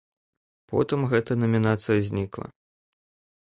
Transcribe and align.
Потым 0.71 0.99
гэтая 1.11 1.37
намінацыя 1.43 1.99
знікла. 2.09 2.47